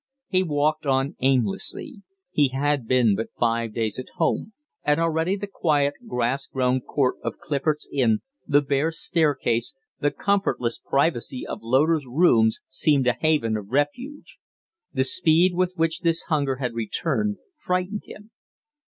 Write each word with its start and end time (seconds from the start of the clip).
He 0.29 0.41
walked 0.41 0.87
on 0.87 1.15
aimlessly. 1.19 2.01
He 2.31 2.47
had 2.47 2.87
been 2.87 3.15
but 3.15 3.29
five 3.39 3.71
days 3.75 3.99
at 3.99 4.09
home, 4.15 4.53
and 4.83 4.99
already 4.99 5.35
the 5.37 5.45
quiet, 5.45 5.93
grass 6.07 6.47
grown 6.47 6.81
court 6.81 7.17
of 7.23 7.37
Clifford's 7.37 7.87
Inn, 7.93 8.23
the 8.47 8.63
bare 8.63 8.91
staircase, 8.91 9.75
the 9.99 10.09
comfortless 10.09 10.79
privacy 10.79 11.45
of 11.45 11.61
Loder's 11.61 12.07
rooms 12.07 12.61
seemed 12.67 13.05
a 13.05 13.13
haven 13.19 13.55
of 13.55 13.69
refuge. 13.69 14.39
The 14.91 15.03
speed 15.03 15.53
with 15.53 15.73
which 15.75 15.99
this 15.99 16.23
hunger 16.23 16.55
had 16.55 16.73
returned 16.73 17.37
frightened 17.55 18.05
him. 18.07 18.31